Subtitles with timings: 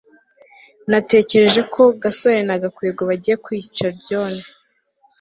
[0.91, 4.33] natekereje ko gasore na gakwego bagiye kwica john